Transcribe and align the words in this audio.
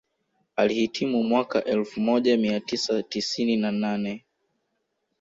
Alihitimu 0.55 1.23
mwaka 1.23 1.63
elfu 1.63 1.99
moja 1.99 2.37
mia 2.37 2.59
tisa 2.59 3.03
tisini 3.03 3.57
na 3.57 3.71
nane 3.71 4.25